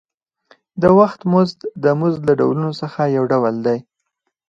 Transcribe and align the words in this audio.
د 0.81 0.83
وخت 0.99 1.19
مزد 1.31 1.59
د 1.83 1.85
مزد 1.99 2.21
له 2.29 2.33
ډولونو 2.39 2.71
څخه 2.81 3.01
یو 3.15 3.23
ډول 3.31 3.55
دی 3.65 3.77